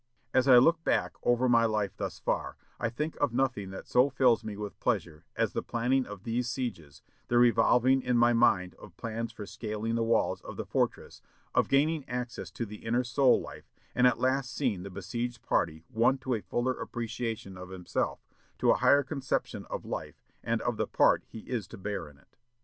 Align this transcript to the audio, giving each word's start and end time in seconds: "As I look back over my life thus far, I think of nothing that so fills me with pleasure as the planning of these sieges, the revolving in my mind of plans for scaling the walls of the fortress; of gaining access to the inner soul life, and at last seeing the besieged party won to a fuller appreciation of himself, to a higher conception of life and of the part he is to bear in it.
"As 0.33 0.47
I 0.47 0.57
look 0.57 0.83
back 0.83 1.13
over 1.21 1.47
my 1.47 1.65
life 1.65 1.95
thus 1.95 2.17
far, 2.17 2.57
I 2.79 2.89
think 2.89 3.15
of 3.21 3.33
nothing 3.35 3.69
that 3.69 3.85
so 3.85 4.09
fills 4.09 4.43
me 4.43 4.57
with 4.57 4.79
pleasure 4.79 5.25
as 5.35 5.53
the 5.53 5.61
planning 5.61 6.07
of 6.07 6.23
these 6.23 6.49
sieges, 6.49 7.03
the 7.27 7.37
revolving 7.37 8.01
in 8.01 8.17
my 8.17 8.33
mind 8.33 8.73
of 8.79 8.97
plans 8.97 9.31
for 9.31 9.45
scaling 9.45 9.93
the 9.93 10.01
walls 10.01 10.41
of 10.41 10.57
the 10.57 10.65
fortress; 10.65 11.21
of 11.53 11.67
gaining 11.67 12.03
access 12.09 12.49
to 12.49 12.65
the 12.65 12.77
inner 12.83 13.03
soul 13.03 13.39
life, 13.41 13.69
and 13.93 14.07
at 14.07 14.17
last 14.17 14.51
seeing 14.55 14.81
the 14.81 14.89
besieged 14.89 15.43
party 15.43 15.83
won 15.87 16.17
to 16.17 16.33
a 16.33 16.41
fuller 16.41 16.73
appreciation 16.73 17.55
of 17.55 17.69
himself, 17.69 18.25
to 18.57 18.71
a 18.71 18.77
higher 18.77 19.03
conception 19.03 19.67
of 19.69 19.85
life 19.85 20.23
and 20.43 20.63
of 20.63 20.77
the 20.77 20.87
part 20.87 21.23
he 21.27 21.41
is 21.41 21.67
to 21.67 21.77
bear 21.77 22.09
in 22.09 22.17
it. 22.17 22.37